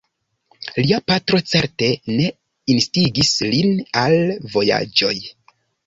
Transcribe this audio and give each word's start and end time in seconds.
Lia 0.85 0.97
patro 1.11 1.41
certe 1.51 1.91
ne 2.15 2.27
instigis 2.77 3.33
lin 3.53 3.79
al 4.07 4.21
vojaĝoj. 4.59 5.17